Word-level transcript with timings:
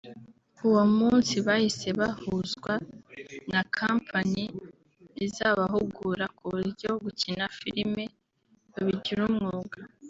uwo 0.67 0.83
munsi 0.97 1.35
bahise 1.47 1.87
bahuzwa 1.99 2.73
na 3.51 3.61
kampani 3.77 4.43
izabahugura 5.25 6.25
kuburyo 6.37 6.89
gukina 7.03 7.43
Filime 7.57 8.03
babigira 8.73 9.21
umwuga 9.29 9.77